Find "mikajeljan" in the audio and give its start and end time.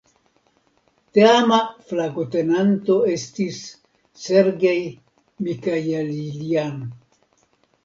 5.51-6.85